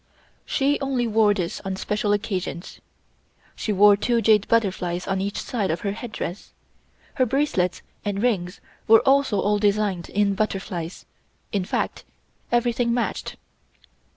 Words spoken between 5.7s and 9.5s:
her headdress. Her bracelets and rings were also